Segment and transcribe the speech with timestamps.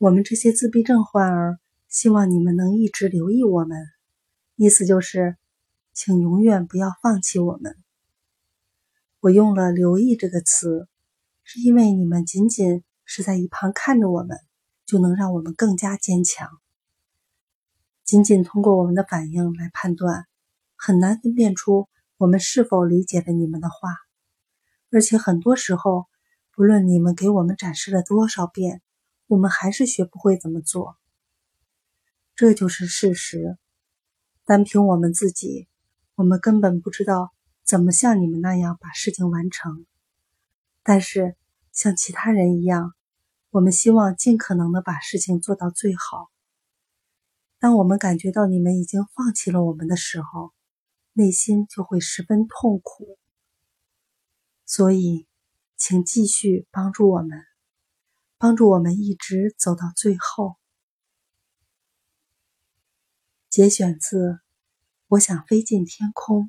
[0.00, 3.86] 我们这些自闭症患儿希望你们能一直留意我们，
[4.56, 5.36] 意思就是，
[5.92, 7.76] 请永远不要放弃我们。
[9.20, 10.88] 我用了“留意”这个词，
[11.44, 14.38] 是因为你们仅仅是在一旁看着我们，
[14.86, 16.48] 就能让我们更加坚强。
[18.02, 20.24] 仅仅通过我们的反应来判断，
[20.76, 23.98] 很难分辨出我们是否理解了你们的话，
[24.90, 26.06] 而且很多时候，
[26.52, 28.80] 不论你们给我们展示了多少遍。
[29.30, 30.96] 我们还是学不会怎么做，
[32.34, 33.56] 这就是事实。
[34.44, 35.68] 单凭我们自己，
[36.16, 39.86] 我们根本不知道怎么像你们那样把事情完成。
[40.82, 41.36] 但是，
[41.70, 42.92] 像其他人一样，
[43.50, 46.28] 我们希望尽可能的把事情做到最好。
[47.60, 50.52] 当我们感觉到你们已经放弃了我们的时候，
[51.12, 53.16] 内心就会十分痛苦。
[54.66, 55.28] 所以，
[55.76, 57.49] 请继续帮助我们。
[58.40, 60.54] 帮助我们一直走到最后。
[63.50, 64.16] 节选自
[65.08, 66.44] 《我想飞进天空》。